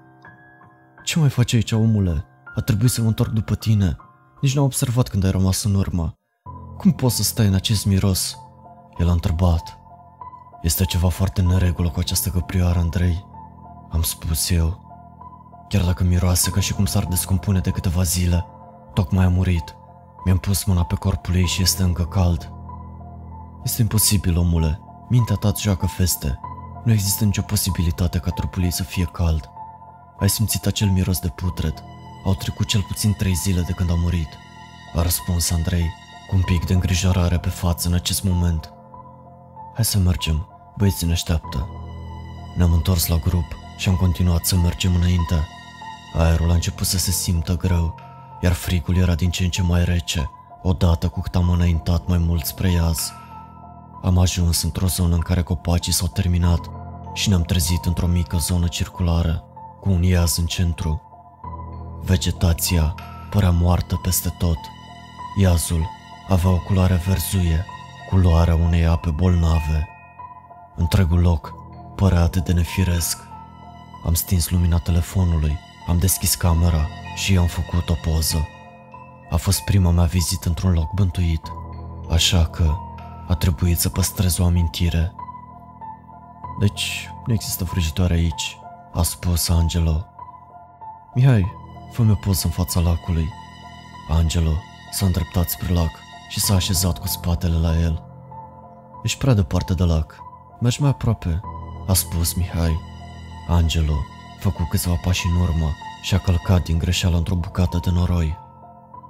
Ce 1.03 1.19
mai 1.19 1.29
faci 1.29 1.53
aici, 1.53 1.71
omule? 1.71 2.25
A 2.55 2.61
trebuit 2.61 2.91
să 2.91 3.01
mă 3.01 3.07
întorc 3.07 3.31
după 3.31 3.55
tine. 3.55 3.97
Nici 4.41 4.55
n-am 4.55 4.63
observat 4.63 5.07
când 5.07 5.23
ai 5.23 5.31
rămas 5.31 5.63
în 5.63 5.75
urmă. 5.75 6.17
Cum 6.77 6.91
poți 6.91 7.15
să 7.15 7.23
stai 7.23 7.47
în 7.47 7.53
acest 7.53 7.85
miros? 7.85 8.37
El 8.97 9.09
a 9.09 9.11
întrebat. 9.11 9.79
Este 10.61 10.83
ceva 10.83 11.09
foarte 11.09 11.41
neregulă 11.41 11.89
cu 11.89 11.99
această 11.99 12.29
căprioară, 12.29 12.79
Andrei. 12.79 13.28
Am 13.91 14.01
spus 14.01 14.49
eu. 14.49 14.87
Chiar 15.67 15.83
dacă 15.83 16.03
miroase 16.03 16.49
ca 16.49 16.59
și 16.59 16.73
cum 16.73 16.85
s-ar 16.85 17.05
descompune 17.05 17.59
de 17.59 17.69
câteva 17.69 18.03
zile, 18.03 18.45
tocmai 18.93 19.25
a 19.25 19.29
murit. 19.29 19.75
Mi-am 20.25 20.37
pus 20.37 20.63
mâna 20.63 20.85
pe 20.85 20.95
corpul 20.95 21.35
ei 21.35 21.45
și 21.45 21.61
este 21.61 21.83
încă 21.83 22.05
cald. 22.05 22.51
Este 23.63 23.81
imposibil, 23.81 24.37
omule. 24.37 24.79
Mintea 25.09 25.35
ta 25.35 25.51
joacă 25.57 25.85
feste. 25.85 26.39
Nu 26.83 26.91
există 26.91 27.25
nicio 27.25 27.41
posibilitate 27.41 28.19
ca 28.19 28.31
trupul 28.31 28.63
ei 28.63 28.71
să 28.71 28.83
fie 28.83 29.05
cald. 29.05 29.49
Ai 30.19 30.29
simțit 30.29 30.65
acel 30.65 30.89
miros 30.89 31.19
de 31.19 31.27
putred. 31.27 31.83
Au 32.25 32.33
trecut 32.33 32.67
cel 32.67 32.81
puțin 32.81 33.13
trei 33.13 33.33
zile 33.33 33.61
de 33.61 33.71
când 33.71 33.91
a 33.91 33.95
murit. 33.95 34.29
A 34.95 35.01
răspuns 35.01 35.51
Andrei, 35.51 35.93
cu 36.27 36.35
un 36.35 36.41
pic 36.41 36.65
de 36.65 36.73
îngrijorare 36.73 37.37
pe 37.37 37.49
față 37.49 37.87
în 37.87 37.93
acest 37.93 38.23
moment. 38.23 38.73
Hai 39.75 39.85
să 39.85 39.97
mergem, 39.97 40.47
băieții 40.77 41.07
ne 41.07 41.13
așteaptă. 41.13 41.69
Ne-am 42.55 42.73
întors 42.73 43.07
la 43.07 43.15
grup 43.15 43.58
și 43.79 43.89
am 43.89 43.95
continuat 43.95 44.45
să 44.45 44.55
mergem 44.55 44.95
înainte. 44.95 45.47
Aerul 46.13 46.49
a 46.49 46.53
început 46.53 46.87
să 46.87 46.97
se 46.97 47.11
simtă 47.11 47.57
greu, 47.57 47.95
iar 48.41 48.53
frigul 48.53 48.97
era 48.97 49.15
din 49.15 49.29
ce 49.29 49.43
în 49.43 49.49
ce 49.49 49.61
mai 49.61 49.85
rece, 49.85 50.29
odată 50.61 51.07
cu 51.07 51.21
cât 51.21 51.35
am 51.35 51.49
înaintat 51.49 52.07
mai 52.07 52.17
mult 52.17 52.45
spre 52.45 52.71
iaz. 52.71 53.11
Am 54.01 54.17
ajuns 54.17 54.61
într-o 54.61 54.87
zonă 54.87 55.13
în 55.13 55.19
care 55.19 55.41
copacii 55.41 55.93
s-au 55.93 56.07
terminat 56.07 56.69
și 57.13 57.29
ne-am 57.29 57.41
trezit 57.41 57.85
într-o 57.85 58.07
mică 58.07 58.37
zonă 58.37 58.67
circulară, 58.67 59.43
cu 59.79 59.89
un 59.89 60.03
iaz 60.03 60.37
în 60.37 60.45
centru. 60.45 61.01
Vegetația 62.01 62.95
părea 63.29 63.51
moartă 63.51 63.95
peste 63.95 64.35
tot. 64.37 64.57
Iazul 65.41 65.89
avea 66.27 66.49
o 66.49 66.57
culoare 66.57 67.01
verzuie, 67.07 67.65
culoarea 68.09 68.55
unei 68.55 68.85
ape 68.85 69.09
bolnave. 69.09 69.87
Întregul 70.75 71.19
loc 71.19 71.53
părea 71.95 72.21
atât 72.21 72.45
de 72.45 72.53
nefiresc. 72.53 73.28
Am 74.05 74.13
stins 74.13 74.49
lumina 74.49 74.77
telefonului, 74.77 75.57
am 75.87 75.97
deschis 75.97 76.35
camera 76.35 76.87
și 77.15 77.37
am 77.37 77.45
făcut 77.45 77.89
o 77.89 77.93
poză. 77.93 78.47
A 79.29 79.35
fost 79.35 79.63
prima 79.63 79.91
mea 79.91 80.05
vizită 80.05 80.47
într-un 80.47 80.71
loc 80.71 80.91
bântuit, 80.93 81.51
așa 82.09 82.45
că 82.45 82.75
a 83.27 83.35
trebuit 83.35 83.79
să 83.79 83.89
păstrez 83.89 84.37
o 84.37 84.45
amintire. 84.45 85.13
Deci, 86.59 87.09
nu 87.25 87.33
există 87.33 87.63
vrăjitoare 87.63 88.13
aici, 88.13 88.57
a 88.93 89.01
spus 89.01 89.49
Angelo. 89.49 90.05
Mihai, 91.13 91.51
fă-mi 91.91 92.11
o 92.11 92.15
poză 92.15 92.41
în 92.45 92.51
fața 92.51 92.79
lacului. 92.79 93.29
Angelo 94.09 94.51
s-a 94.91 95.05
îndreptat 95.05 95.49
spre 95.49 95.73
lac 95.73 95.91
și 96.29 96.39
s-a 96.39 96.55
așezat 96.55 96.99
cu 96.99 97.07
spatele 97.07 97.57
la 97.57 97.79
el. 97.79 98.03
Ești 99.03 99.17
prea 99.17 99.33
departe 99.33 99.73
de 99.73 99.83
lac. 99.83 100.15
Mergi 100.59 100.81
mai 100.81 100.89
aproape, 100.89 101.41
a 101.87 101.93
spus 101.93 102.33
Mihai. 102.33 102.88
Angelo 103.49 104.05
făcu 104.39 104.67
câțiva 104.69 104.93
pași 105.03 105.27
în 105.27 105.41
urmă 105.41 105.75
și 106.01 106.13
a 106.13 106.19
călcat 106.19 106.63
din 106.63 106.77
greșeală 106.77 107.17
într-o 107.17 107.35
bucată 107.35 107.79
de 107.83 107.89
noroi. 107.93 108.37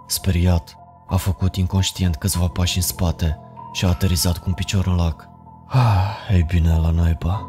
Speriat, 0.07 0.77
a 1.07 1.15
făcut 1.15 1.55
inconștient 1.55 2.15
câțiva 2.15 2.47
pași 2.47 2.77
în 2.77 2.83
spate 2.83 3.39
și 3.73 3.85
a 3.85 3.87
aterizat 3.87 4.37
cu 4.37 4.43
un 4.47 4.53
picior 4.53 4.87
în 4.87 4.95
lac. 4.95 5.29
Ah, 5.67 6.17
ei 6.31 6.43
bine, 6.43 6.77
la 6.77 6.89
naiba. 6.89 7.47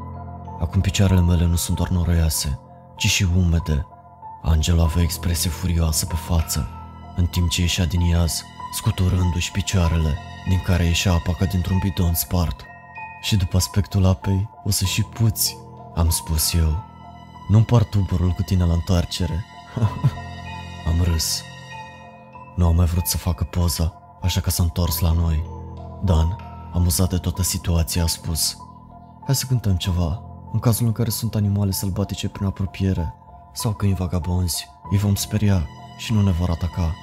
Acum 0.61 0.81
picioarele 0.81 1.21
mele 1.21 1.45
nu 1.45 1.57
sunt 1.57 1.77
doar 1.77 1.89
noroioase, 1.89 2.59
ci 2.97 3.07
și 3.07 3.27
umede. 3.37 3.87
Angela 4.43 4.83
avea 4.83 5.03
expresie 5.03 5.51
furioasă 5.51 6.07
pe 6.07 6.15
față, 6.15 6.69
în 7.17 7.27
timp 7.27 7.49
ce 7.49 7.61
ieșea 7.61 7.85
din 7.85 8.01
iaz, 8.01 8.43
scuturându-și 8.73 9.51
picioarele, 9.51 10.19
din 10.49 10.63
care 10.65 10.85
ieșea 10.85 11.13
apa 11.13 11.35
ca 11.39 11.45
dintr-un 11.45 11.79
bidon 11.83 12.15
spart. 12.15 12.65
Și 13.23 13.37
după 13.37 13.57
aspectul 13.57 14.07
apei, 14.07 14.49
o 14.65 14.71
să 14.71 14.85
și 14.85 15.03
puți, 15.03 15.57
am 15.95 16.11
spus 16.11 16.53
eu. 16.53 16.85
Nu-mi 17.49 17.65
par 17.65 17.85
tubărul 17.85 18.31
cu 18.31 18.43
tine 18.43 18.65
la 18.65 18.73
întoarcere. 18.73 19.45
am 20.89 21.03
râs. 21.03 21.43
Nu 22.57 22.67
am 22.67 22.75
mai 22.75 22.87
vrut 22.87 23.07
să 23.07 23.17
facă 23.17 23.45
poza, 23.45 23.93
așa 24.23 24.41
că 24.41 24.51
s-a 24.51 24.63
întors 24.63 24.99
la 24.99 25.13
noi. 25.13 25.45
Dan, 26.05 26.37
amuzat 26.73 27.09
de 27.09 27.17
toată 27.17 27.43
situația, 27.43 28.03
a 28.03 28.07
spus 28.07 28.57
Hai 29.25 29.35
să 29.35 29.47
cântăm 29.47 29.77
ceva, 29.77 30.23
în 30.53 30.59
cazul 30.59 30.87
în 30.87 30.93
care 30.93 31.11
sunt 31.11 31.35
animale 31.35 31.71
sălbatice 31.71 32.29
prin 32.29 32.47
apropiere 32.47 33.15
sau 33.53 33.73
câini 33.73 33.95
vagabonzi, 33.95 34.69
îi 34.91 34.99
vom 34.99 35.15
speria 35.15 35.67
și 35.97 36.13
nu 36.13 36.23
ne 36.23 36.31
vor 36.31 36.51
ataca. 36.51 36.95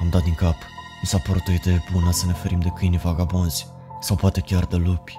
Am 0.00 0.08
dat 0.10 0.22
din 0.22 0.34
cap. 0.34 0.54
Mi 1.00 1.08
s-a 1.08 1.18
părut 1.18 1.48
o 1.48 1.52
idee 1.52 1.84
bună 1.92 2.10
să 2.10 2.26
ne 2.26 2.32
ferim 2.32 2.60
de 2.60 2.68
câini 2.68 2.98
vagabonzi 2.98 3.66
sau 4.00 4.16
poate 4.16 4.40
chiar 4.40 4.64
de 4.64 4.76
lupi. 4.76 5.18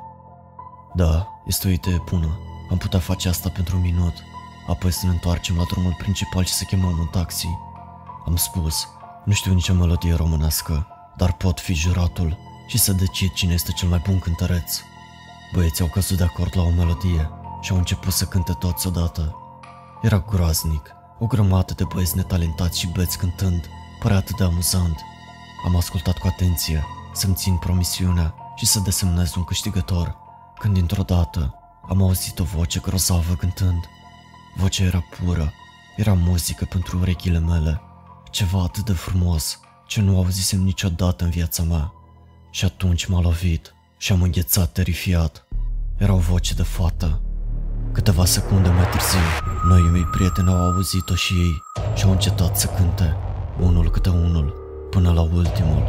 Da, 0.94 1.28
este 1.46 1.68
o 1.68 1.72
idee 1.72 2.04
bună. 2.10 2.40
Am 2.70 2.78
putea 2.78 3.00
face 3.00 3.30
asta 3.30 3.50
pentru 3.50 3.76
un 3.76 3.82
minut, 3.82 4.14
apoi 4.68 4.92
să 4.92 5.06
ne 5.06 5.12
întoarcem 5.12 5.56
la 5.56 5.64
drumul 5.64 5.96
principal 5.98 6.44
și 6.44 6.54
să 6.54 6.64
chemăm 6.64 6.98
un 7.00 7.06
taxi. 7.06 7.48
Am 8.26 8.36
spus, 8.36 8.88
nu 9.26 9.34
știu 9.34 9.54
nicio 9.54 9.74
melodie 9.74 10.14
românească, 10.14 10.88
dar 11.18 11.34
pot 11.34 11.60
fi 11.60 11.74
juratul 11.74 12.38
și 12.68 12.78
să 12.78 12.92
decid 12.92 13.34
cine 13.34 13.54
este 13.54 13.72
cel 13.72 13.90
mai 13.90 14.02
bun 14.06 14.20
cântăreț. 14.20 14.80
Băieții 15.54 15.84
au 15.84 15.90
căzut 15.90 16.18
de 16.18 16.24
acord 16.24 16.58
la 16.58 16.62
o 16.62 16.70
melodie 16.70 17.30
și 17.62 17.72
au 17.72 17.78
început 17.78 18.14
să 18.14 18.26
cânte 18.26 18.54
toți 18.54 18.88
odată. 18.88 19.36
Era 20.02 20.20
groaznic, 20.20 20.92
o 21.20 21.26
grămadă 21.26 21.74
de 21.74 21.84
băieți 21.84 22.16
netalentați 22.16 22.80
și 22.80 22.88
beți 22.88 23.18
cântând, 23.18 23.70
părea 24.00 24.18
atât 24.18 24.38
de 24.38 24.44
amuzant. 24.44 25.00
Am 25.66 25.76
ascultat 25.76 26.18
cu 26.18 26.28
atenție, 26.28 26.86
să-mi 27.14 27.36
țin 27.36 27.56
promisiunea 27.56 28.34
și 28.56 28.66
să 28.66 28.80
desemnez 28.80 29.36
un 29.36 29.44
câștigător, 29.44 30.18
când 30.60 30.74
dintr-o 30.74 31.04
dată 31.04 31.59
am 31.88 32.02
auzit 32.02 32.40
o 32.40 32.44
voce 32.44 32.80
grozavă 32.80 33.34
cântând. 33.34 33.84
Vocea 34.56 34.84
era 34.84 35.00
pură, 35.00 35.54
era 35.96 36.14
muzică 36.14 36.66
pentru 36.70 36.98
urechile 36.98 37.40
mele, 37.40 37.82
ceva 38.32 38.62
atât 38.62 38.86
de 38.86 38.94
frumos 38.94 39.60
ce 39.88 40.02
nu 40.02 40.18
auzisem 40.18 40.62
niciodată 40.62 41.24
în 41.24 41.30
viața 41.30 41.64
mea. 41.64 41.94
Și 42.52 42.66
atunci 42.66 43.06
m-a 43.06 43.22
lovit 43.22 43.74
și 43.98 44.12
am 44.12 44.22
înghețat 44.22 44.72
terifiat. 44.72 45.46
Era 45.98 46.14
o 46.14 46.18
voce 46.18 46.54
de 46.54 46.64
fată. 46.64 47.22
Câteva 47.92 48.26
secunde 48.26 48.70
mai 48.70 48.90
târziu, 48.90 49.20
noi 49.68 49.82
mei 49.82 50.04
prieteni 50.04 50.50
au 50.50 50.56
auzit-o 50.56 51.16
și 51.16 51.34
ei 51.34 51.62
și 51.96 52.04
au 52.06 52.12
încetat 52.12 52.58
să 52.58 52.68
cânte, 52.68 53.16
unul 53.60 53.90
câte 53.90 54.10
unul, 54.10 54.54
până 54.90 55.12
la 55.12 55.22
ultimul. 55.22 55.88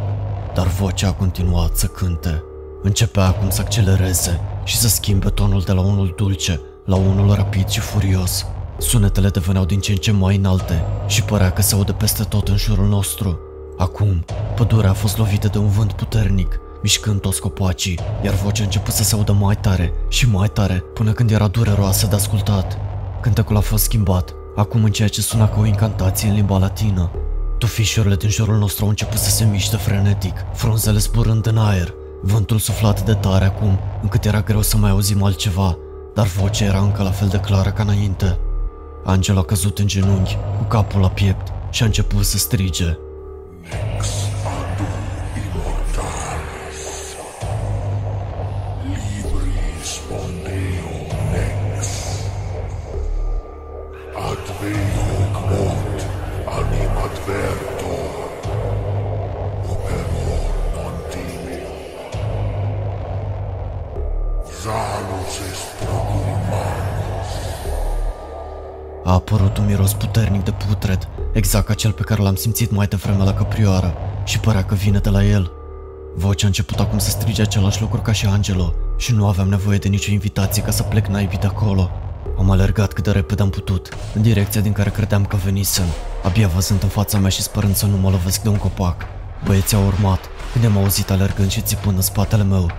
Dar 0.53 0.67
vocea 0.67 1.07
a 1.07 1.13
continuat 1.13 1.77
să 1.77 1.87
cânte. 1.87 2.43
Începea 2.83 3.25
acum 3.25 3.49
să 3.49 3.61
accelereze 3.61 4.39
și 4.63 4.77
să 4.77 4.87
schimbe 4.87 5.29
tonul 5.29 5.61
de 5.61 5.71
la 5.71 5.81
unul 5.81 6.13
dulce 6.17 6.61
la 6.85 6.95
unul 6.95 7.35
rapid 7.35 7.67
și 7.67 7.79
furios. 7.79 8.45
Sunetele 8.77 9.29
deveneau 9.29 9.65
din 9.65 9.79
ce 9.79 9.91
în 9.91 9.97
ce 9.97 10.11
mai 10.11 10.35
înalte 10.35 10.83
și 11.07 11.23
părea 11.23 11.51
că 11.51 11.61
se 11.61 11.75
aude 11.75 11.91
peste 11.91 12.23
tot 12.23 12.47
în 12.47 12.57
jurul 12.57 12.87
nostru. 12.87 13.39
Acum, 13.77 14.25
pădurea 14.55 14.89
a 14.89 14.93
fost 14.93 15.17
lovită 15.17 15.47
de 15.47 15.57
un 15.57 15.67
vânt 15.67 15.91
puternic, 15.91 16.59
mișcând 16.81 17.21
toți 17.21 17.41
copacii, 17.41 17.99
iar 18.23 18.33
vocea 18.33 18.61
a 18.61 18.65
început 18.65 18.93
să 18.93 19.03
se 19.03 19.15
audă 19.15 19.31
mai 19.31 19.55
tare 19.55 19.93
și 20.09 20.29
mai 20.29 20.47
tare, 20.47 20.83
până 20.93 21.11
când 21.11 21.31
era 21.31 21.47
dureroasă 21.47 22.07
de 22.07 22.15
ascultat. 22.15 22.77
Cântecul 23.21 23.57
a 23.57 23.59
fost 23.59 23.83
schimbat, 23.83 24.33
acum 24.55 24.83
în 24.83 24.91
ceea 24.91 25.07
ce 25.07 25.21
suna 25.21 25.49
ca 25.49 25.59
o 25.59 25.65
incantație 25.65 26.29
în 26.29 26.35
limba 26.35 26.57
latină. 26.57 27.11
Tufișurile 27.57 28.15
din 28.15 28.29
jurul 28.29 28.57
nostru 28.57 28.83
au 28.83 28.89
început 28.89 29.17
să 29.17 29.29
se 29.29 29.45
miște 29.45 29.75
frenetic, 29.75 30.33
frunzele 30.53 30.97
zburând 30.97 31.45
în 31.45 31.57
aer. 31.57 31.93
Vântul 32.21 32.57
suflat 32.57 33.05
de 33.05 33.13
tare 33.13 33.45
acum, 33.45 33.79
încât 34.01 34.25
era 34.25 34.41
greu 34.41 34.61
să 34.61 34.77
mai 34.77 34.89
auzim 34.89 35.23
altceva, 35.23 35.77
dar 36.13 36.27
vocea 36.27 36.65
era 36.65 36.79
încă 36.79 37.03
la 37.03 37.11
fel 37.11 37.27
de 37.27 37.37
clară 37.37 37.69
ca 37.69 37.83
înainte. 37.83 38.37
Angel 39.03 39.37
a 39.37 39.43
căzut 39.43 39.79
în 39.79 39.87
genunchi, 39.87 40.37
cu 40.57 40.63
capul 40.63 41.01
la 41.01 41.09
piept, 41.09 41.47
și 41.69 41.83
a 41.83 41.85
început 41.85 42.25
să 42.25 42.37
strige. 42.37 42.97
A 69.11 69.13
apărut 69.13 69.57
un 69.57 69.65
miros 69.65 69.93
puternic 69.93 70.43
de 70.43 70.51
putred, 70.51 71.07
exact 71.33 71.65
ca 71.65 71.73
cel 71.73 71.91
pe 71.91 72.01
care 72.01 72.21
l-am 72.21 72.35
simțit 72.35 72.71
mai 72.71 72.87
devreme 72.87 73.23
la 73.23 73.33
căprioară 73.33 73.93
și 74.23 74.39
părea 74.39 74.63
că 74.63 74.75
vine 74.75 74.97
de 74.97 75.09
la 75.09 75.23
el. 75.23 75.51
Vocea 76.15 76.45
a 76.45 76.47
început 76.47 76.79
acum 76.79 76.97
să 76.97 77.09
strige 77.09 77.41
același 77.41 77.81
lucru 77.81 78.01
ca 78.01 78.11
și 78.11 78.25
Angelo 78.25 78.73
și 78.97 79.13
nu 79.13 79.27
aveam 79.27 79.49
nevoie 79.49 79.77
de 79.77 79.87
nicio 79.87 80.11
invitație 80.11 80.63
ca 80.63 80.71
să 80.71 80.83
plec 80.83 81.07
naibii 81.07 81.37
de 81.37 81.47
acolo. 81.47 81.91
Am 82.37 82.49
alergat 82.49 82.93
cât 82.93 83.03
de 83.03 83.11
repede 83.11 83.41
am 83.41 83.49
putut, 83.49 83.89
în 84.15 84.21
direcția 84.21 84.61
din 84.61 84.71
care 84.71 84.89
credeam 84.89 85.25
că 85.25 85.35
venisem, 85.35 85.87
abia 86.23 86.47
văzând 86.47 86.83
în 86.83 86.89
fața 86.89 87.17
mea 87.17 87.29
și 87.29 87.41
sperând 87.41 87.75
să 87.75 87.85
nu 87.85 87.97
mă 87.97 88.09
lovesc 88.09 88.41
de 88.41 88.49
un 88.49 88.57
copac. 88.57 89.05
Băieții 89.45 89.77
au 89.77 89.85
urmat, 89.85 90.19
când 90.51 90.65
am 90.65 90.77
auzit 90.77 91.11
alergând 91.11 91.51
și 91.51 91.61
țipând 91.61 91.95
în 91.95 92.01
spatele 92.01 92.43
meu. 92.43 92.71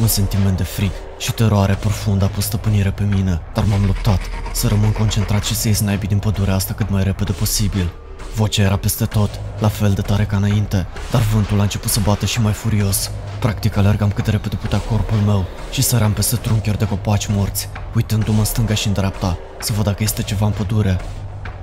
Un 0.00 0.06
sentiment 0.06 0.56
de 0.56 0.62
fric 0.62 0.92
și 1.18 1.32
teroare 1.32 1.74
profundă 1.74 2.24
a 2.24 2.28
pus 2.28 2.44
stăpânire 2.44 2.90
pe 2.90 3.02
mine, 3.02 3.40
dar 3.54 3.64
m-am 3.64 3.84
luptat 3.84 4.20
să 4.52 4.68
rămân 4.68 4.92
concentrat 4.92 5.44
și 5.44 5.54
să 5.54 5.68
ies 5.68 5.80
naibii 5.80 6.08
din 6.08 6.18
pădurea 6.18 6.54
asta 6.54 6.74
cât 6.74 6.90
mai 6.90 7.02
repede 7.02 7.32
posibil. 7.32 7.90
Vocea 8.34 8.62
era 8.62 8.76
peste 8.76 9.04
tot, 9.04 9.30
la 9.58 9.68
fel 9.68 9.92
de 9.92 10.00
tare 10.00 10.24
ca 10.24 10.36
înainte, 10.36 10.86
dar 11.10 11.20
vântul 11.20 11.58
a 11.58 11.62
început 11.62 11.90
să 11.90 12.00
bată 12.00 12.26
și 12.26 12.40
mai 12.40 12.52
furios. 12.52 13.10
Practic 13.38 13.76
alergam 13.76 14.10
cât 14.10 14.24
de 14.24 14.30
repede 14.30 14.56
putea 14.56 14.78
corpul 14.78 15.18
meu 15.18 15.44
și 15.70 15.82
săream 15.82 16.12
peste 16.12 16.36
trunchiuri 16.36 16.78
de 16.78 16.86
copaci 16.86 17.26
morți, 17.26 17.68
uitându-mă 17.94 18.38
în 18.38 18.44
stânga 18.44 18.74
și 18.74 18.86
în 18.86 18.92
dreapta, 18.92 19.38
să 19.60 19.72
văd 19.72 19.84
dacă 19.84 20.02
este 20.02 20.22
ceva 20.22 20.46
în 20.46 20.52
pădure. 20.52 21.00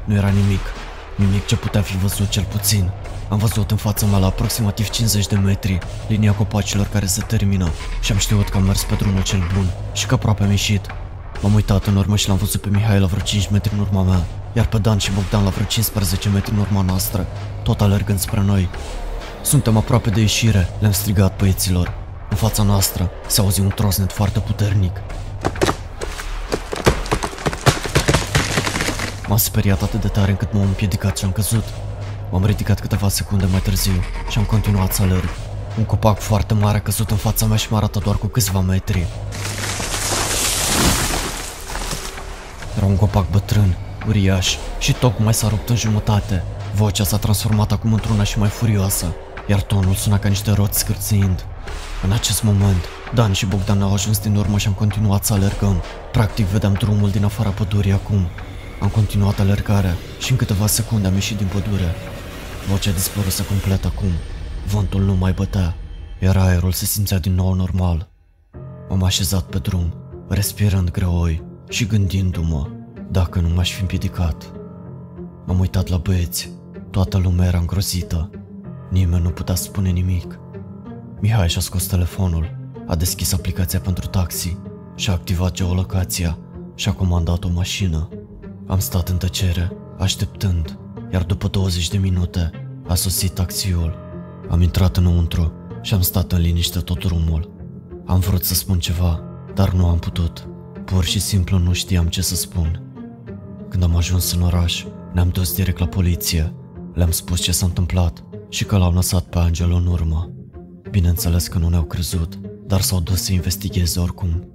Nu 0.05 0.15
era 0.15 0.27
nimic, 0.27 0.61
nimic 1.15 1.45
ce 1.45 1.55
putea 1.55 1.81
fi 1.81 1.97
văzut 1.97 2.29
cel 2.29 2.43
puțin. 2.43 2.91
Am 3.31 3.37
văzut 3.37 3.71
în 3.71 3.77
fața 3.77 4.05
mea 4.05 4.17
la 4.17 4.25
aproximativ 4.25 4.89
50 4.89 5.27
de 5.27 5.35
metri 5.35 5.79
linia 6.07 6.33
copacilor 6.33 6.87
care 6.87 7.05
se 7.05 7.21
termină 7.21 7.71
și 8.01 8.11
am 8.11 8.17
știut 8.17 8.49
că 8.49 8.57
am 8.57 8.63
mers 8.63 8.83
pe 8.83 8.95
drumul 8.95 9.23
cel 9.23 9.39
bun 9.53 9.65
și 9.93 10.05
că 10.05 10.13
aproape 10.13 10.43
am 10.43 10.49
ieșit. 10.49 10.85
M-am 11.41 11.53
uitat 11.53 11.85
în 11.85 11.95
urmă 11.95 12.15
și 12.15 12.27
l-am 12.27 12.37
văzut 12.37 12.61
pe 12.61 12.69
Mihai 12.69 12.99
la 12.99 13.05
vreo 13.05 13.19
5 13.19 13.49
metri 13.49 13.73
în 13.73 13.79
urma 13.79 14.03
mea, 14.03 14.23
iar 14.53 14.67
pe 14.67 14.77
Dan 14.77 14.97
și 14.97 15.11
Bogdan 15.11 15.43
la 15.43 15.49
vreo 15.49 15.65
15 15.65 16.29
metri 16.29 16.51
în 16.51 16.57
urma 16.59 16.81
noastră, 16.81 17.27
tot 17.63 17.81
alergând 17.81 18.19
spre 18.19 18.41
noi. 18.41 18.69
Suntem 19.41 19.77
aproape 19.77 20.09
de 20.09 20.19
ieșire, 20.19 20.69
le-am 20.79 20.91
strigat 20.91 21.37
băieților. 21.37 21.93
În 22.29 22.37
fața 22.37 22.63
noastră 22.63 23.09
se 23.27 23.41
auzi 23.41 23.59
un 23.61 23.69
trosnet 23.75 24.11
foarte 24.11 24.39
puternic. 24.39 25.01
M-am 29.27 29.37
speriat 29.37 29.81
atât 29.81 30.01
de 30.01 30.07
tare 30.07 30.31
încât 30.31 30.53
m-am 30.53 30.63
împiedicat 30.63 31.17
și 31.17 31.25
am 31.25 31.31
căzut. 31.31 31.63
M-am 32.31 32.45
ridicat 32.45 32.79
câteva 32.79 33.09
secunde 33.09 33.45
mai 33.45 33.59
târziu 33.59 34.03
și 34.29 34.37
am 34.37 34.43
continuat 34.43 34.93
să 34.93 35.01
alerg. 35.01 35.29
Un 35.77 35.83
copac 35.83 36.19
foarte 36.19 36.53
mare 36.53 36.77
a 36.77 36.81
căzut 36.81 37.11
în 37.11 37.17
fața 37.17 37.45
mea 37.45 37.57
și 37.57 37.67
m-a 37.69 37.77
arătat 37.77 38.03
doar 38.03 38.15
cu 38.15 38.27
câțiva 38.27 38.59
metri. 38.59 39.05
Era 42.77 42.85
un 42.85 42.95
copac 42.95 43.29
bătrân, 43.29 43.77
uriaș 44.07 44.55
și 44.79 44.93
tocmai 44.93 45.33
s-a 45.33 45.47
rupt 45.47 45.69
în 45.69 45.75
jumătate. 45.75 46.43
Vocea 46.75 47.03
s-a 47.03 47.17
transformat 47.17 47.71
acum 47.71 47.93
într-una 47.93 48.23
și 48.23 48.39
mai 48.39 48.49
furioasă, 48.49 49.13
iar 49.47 49.61
tonul 49.61 49.93
suna 49.93 50.19
ca 50.19 50.29
niște 50.29 50.51
roți 50.51 50.79
scârțind. 50.79 51.45
În 52.03 52.11
acest 52.11 52.43
moment, 52.43 52.85
Dan 53.13 53.31
și 53.31 53.45
Bogdan 53.45 53.81
au 53.81 53.93
ajuns 53.93 54.19
din 54.19 54.35
urmă 54.35 54.57
și 54.57 54.67
am 54.67 54.73
continuat 54.73 55.25
să 55.25 55.33
alergăm. 55.33 55.81
Practic 56.11 56.45
vedeam 56.45 56.73
drumul 56.73 57.09
din 57.09 57.23
afara 57.23 57.49
pădurii 57.49 57.91
acum. 57.91 58.27
Am 58.81 58.87
continuat 58.87 59.39
alergarea 59.39 59.95
și 60.19 60.31
în 60.31 60.37
câteva 60.37 60.67
secunde 60.67 61.07
am 61.07 61.13
ieșit 61.13 61.37
din 61.37 61.47
pădure. 61.47 61.95
Vocea 62.69 62.91
dispăruse 62.91 63.45
complet 63.45 63.85
acum. 63.85 64.09
Vântul 64.67 65.01
nu 65.01 65.15
mai 65.15 65.31
bătea, 65.31 65.75
iar 66.19 66.37
aerul 66.37 66.71
se 66.71 66.85
simțea 66.85 67.19
din 67.19 67.33
nou 67.33 67.53
normal. 67.53 68.09
M-am 68.89 69.03
așezat 69.03 69.43
pe 69.43 69.57
drum, 69.57 69.93
respirând 70.29 70.91
greoi 70.91 71.43
și 71.69 71.85
gândindu-mă 71.85 72.67
dacă 73.09 73.39
nu 73.39 73.49
m-aș 73.49 73.71
fi 73.71 73.81
împiedicat. 73.81 74.51
M-am 75.45 75.59
uitat 75.59 75.87
la 75.87 75.97
băieți. 75.97 76.51
Toată 76.89 77.17
lumea 77.17 77.47
era 77.47 77.57
îngrozită. 77.57 78.29
Nimeni 78.89 79.23
nu 79.23 79.29
putea 79.29 79.55
spune 79.55 79.89
nimic. 79.89 80.39
Mihai 81.19 81.49
și-a 81.49 81.61
scos 81.61 81.85
telefonul, 81.85 82.57
a 82.87 82.95
deschis 82.95 83.33
aplicația 83.33 83.79
pentru 83.79 84.07
taxi 84.07 84.57
și 84.95 85.09
a 85.09 85.13
activat 85.13 85.51
geolocația 85.51 86.37
și 86.75 86.89
a 86.89 86.93
comandat 86.93 87.43
o 87.43 87.49
mașină. 87.49 88.09
Am 88.67 88.79
stat 88.79 89.09
în 89.09 89.17
tăcere, 89.17 89.71
așteptând, 89.97 90.79
iar 91.11 91.23
după 91.23 91.47
20 91.47 91.89
de 91.89 91.97
minute 91.97 92.51
a 92.87 92.95
sosit 92.95 93.31
taxiul. 93.31 93.95
Am 94.49 94.61
intrat 94.61 94.97
înăuntru 94.97 95.53
și 95.81 95.93
am 95.93 96.01
stat 96.01 96.31
în 96.31 96.41
liniște 96.41 96.79
tot 96.79 96.99
drumul. 96.99 97.51
Am 98.05 98.19
vrut 98.19 98.43
să 98.43 98.53
spun 98.53 98.79
ceva, 98.79 99.23
dar 99.55 99.73
nu 99.73 99.87
am 99.87 99.99
putut. 99.99 100.47
Pur 100.85 101.03
și 101.03 101.19
simplu 101.19 101.57
nu 101.57 101.73
știam 101.73 102.07
ce 102.07 102.21
să 102.21 102.35
spun. 102.35 102.81
Când 103.69 103.83
am 103.83 103.95
ajuns 103.95 104.33
în 104.33 104.41
oraș, 104.41 104.85
ne-am 105.13 105.29
dus 105.29 105.55
direct 105.55 105.79
la 105.79 105.87
poliție. 105.87 106.53
Le-am 106.93 107.11
spus 107.11 107.41
ce 107.41 107.51
s-a 107.51 107.65
întâmplat 107.65 108.23
și 108.49 108.65
că 108.65 108.77
l-am 108.77 108.93
lăsat 108.93 109.23
pe 109.23 109.37
Angelo 109.37 109.75
în 109.75 109.85
urmă. 109.85 110.31
Bineînțeles 110.89 111.47
că 111.47 111.57
nu 111.57 111.69
ne-au 111.69 111.83
crezut, 111.83 112.39
dar 112.67 112.81
s-au 112.81 112.99
dus 112.99 113.21
să 113.21 113.33
investigheze 113.33 113.99
oricum. 113.99 114.47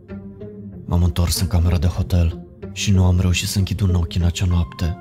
M-am 0.85 1.03
întors 1.03 1.41
în 1.41 1.47
camera 1.47 1.79
de 1.79 1.87
hotel 1.87 2.47
și 2.73 2.91
nu 2.91 3.05
am 3.05 3.21
reușit 3.21 3.49
să 3.49 3.59
închid 3.59 3.81
un 3.81 3.95
ochi 3.95 4.15
în 4.15 4.23
acea 4.23 4.47
noapte. 4.47 4.97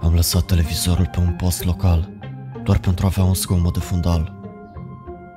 Am 0.00 0.14
lăsat 0.14 0.44
televizorul 0.44 1.08
pe 1.12 1.20
un 1.20 1.32
post 1.32 1.64
local, 1.64 2.10
doar 2.64 2.78
pentru 2.78 3.06
a 3.06 3.08
avea 3.08 3.24
un 3.24 3.34
zgomot 3.34 3.72
de 3.72 3.78
fundal. 3.78 4.32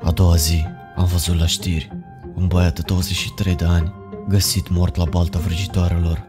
A 0.02 0.12
doua 0.12 0.36
zi 0.36 0.66
am 0.96 1.06
văzut 1.06 1.40
la 1.40 1.46
știri 1.46 2.02
un 2.36 2.48
băiat 2.48 2.76
de 2.76 2.82
23 2.86 3.56
de 3.56 3.66
ani 3.66 3.94
găsit 4.28 4.70
mort 4.70 4.96
la 4.96 5.06
balta 5.06 5.40
vrăjitoarelor. 5.40 6.28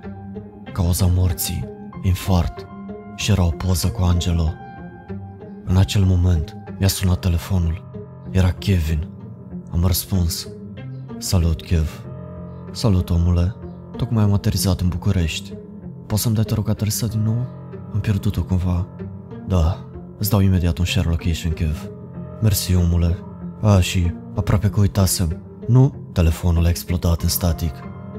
Cauza 0.72 1.06
morții, 1.14 1.64
infart 2.02 2.66
și 3.16 3.30
era 3.30 3.44
o 3.44 3.50
poză 3.50 3.88
cu 3.88 4.02
Angelo. 4.02 4.48
În 5.64 5.76
acel 5.76 6.04
moment 6.04 6.56
mi-a 6.78 6.88
sunat 6.88 7.20
telefonul. 7.20 7.90
Era 8.30 8.50
Kevin. 8.50 9.08
Am 9.70 9.84
răspuns. 9.86 10.48
Salut, 11.18 11.62
Kev. 11.62 12.04
Salut, 12.72 13.10
omule. 13.10 13.54
Tocmai 13.96 14.22
am 14.22 14.32
aterizat 14.32 14.80
în 14.80 14.88
București. 14.88 15.52
Poți 16.06 16.22
să-mi 16.22 16.34
dai 16.34 16.44
te 16.44 16.54
rog 16.54 16.68
adresa 16.68 17.06
din 17.06 17.22
nou? 17.22 17.46
Am 17.92 18.00
pierdut-o 18.00 18.42
cumva. 18.42 18.86
Da, 19.46 19.86
îți 20.18 20.30
dau 20.30 20.40
imediat 20.40 20.78
un 20.78 20.84
share 20.84 21.08
location, 21.08 21.52
Kev. 21.52 21.90
Mersi, 22.40 22.74
omule. 22.74 23.18
A, 23.60 23.80
și 23.80 24.12
aproape 24.34 24.68
că 24.68 24.80
uitasem. 24.80 25.42
Nu, 25.66 25.94
telefonul 26.12 26.64
a 26.64 26.68
explodat 26.68 27.22
în 27.22 27.28
static. 27.28 27.74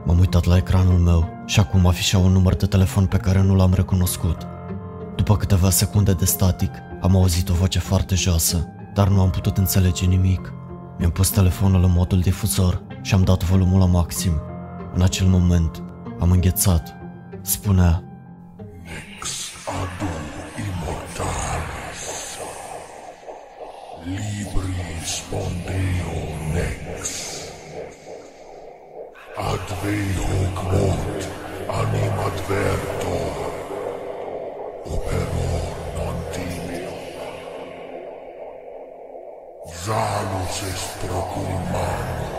M-am 0.06 0.20
uitat 0.20 0.46
la 0.46 0.58
ecranul 0.58 1.00
meu 1.00 1.30
și 1.46 1.60
acum 1.60 1.86
afișa 1.86 2.18
un 2.18 2.32
număr 2.32 2.56
de 2.56 2.66
telefon 2.66 3.06
pe 3.06 3.18
care 3.18 3.42
nu 3.42 3.56
l-am 3.56 3.74
recunoscut. 3.74 4.38
După 5.16 5.38
câteva 5.38 5.70
secunde 5.70 6.14
de 6.14 6.26
static, 6.26 6.72
am 7.02 7.16
auzit 7.16 7.50
o 7.50 7.54
voce 7.54 7.80
foarte 7.80 8.16
joasă, 8.16 8.68
dar 8.94 9.08
nu 9.08 9.22
am 9.22 9.30
putut 9.30 9.58
înțelege 9.58 10.06
nimic. 10.06 10.54
Mi-am 10.98 11.12
pus 11.12 11.30
telefonul 11.30 11.84
în 11.84 11.92
modul 11.92 12.20
difuzor 12.20 12.82
și 13.02 13.14
am 13.14 13.24
dat 13.24 13.44
volumul 13.44 13.80
la 13.80 13.86
maxim. 13.86 14.42
În 14.94 15.02
acel 15.02 15.28
moment, 15.28 15.84
am 16.20 16.32
înghețat. 16.32 16.96
Spunea, 17.42 18.04
Ex 18.04 18.13
Adu 19.84 20.12
immortalis. 20.64 22.04
Libri 24.06 24.86
spondeo 25.14 26.20
nex. 26.54 27.02
Adve 29.36 29.96
hoc 30.28 30.58
mort 30.72 31.22
anim 31.80 32.16
advertor. 32.28 33.36
Operor 34.94 35.66
non 35.98 36.18
timeo 36.32 36.96
Zalus 39.84 40.58
est 40.72 40.88
procurmano 41.02 42.33